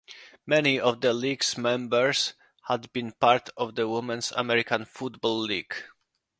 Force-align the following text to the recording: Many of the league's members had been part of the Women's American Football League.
Many 0.47 0.79
of 0.79 1.01
the 1.01 1.13
league's 1.13 1.59
members 1.59 2.33
had 2.63 2.91
been 2.91 3.11
part 3.11 3.49
of 3.55 3.75
the 3.75 3.87
Women's 3.87 4.31
American 4.31 4.85
Football 4.85 5.41
League. 5.41 5.75